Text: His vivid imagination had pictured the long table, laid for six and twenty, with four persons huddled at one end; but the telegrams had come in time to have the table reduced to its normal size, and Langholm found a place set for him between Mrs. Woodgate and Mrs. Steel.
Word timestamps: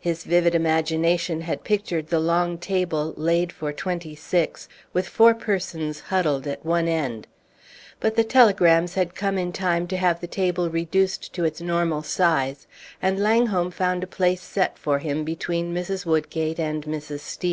His 0.00 0.24
vivid 0.24 0.54
imagination 0.54 1.42
had 1.42 1.62
pictured 1.62 2.06
the 2.08 2.18
long 2.18 2.56
table, 2.56 3.12
laid 3.18 3.52
for 3.52 3.68
six 3.70 3.84
and 3.84 4.00
twenty, 4.00 4.16
with 4.94 5.06
four 5.06 5.34
persons 5.34 6.00
huddled 6.08 6.46
at 6.46 6.64
one 6.64 6.88
end; 6.88 7.26
but 8.00 8.16
the 8.16 8.24
telegrams 8.24 8.94
had 8.94 9.14
come 9.14 9.36
in 9.36 9.52
time 9.52 9.86
to 9.88 9.98
have 9.98 10.22
the 10.22 10.26
table 10.26 10.70
reduced 10.70 11.34
to 11.34 11.44
its 11.44 11.60
normal 11.60 12.02
size, 12.02 12.66
and 13.02 13.20
Langholm 13.20 13.70
found 13.70 14.02
a 14.02 14.06
place 14.06 14.40
set 14.40 14.78
for 14.78 15.00
him 15.00 15.22
between 15.22 15.74
Mrs. 15.74 16.06
Woodgate 16.06 16.58
and 16.58 16.82
Mrs. 16.86 17.20
Steel. 17.20 17.52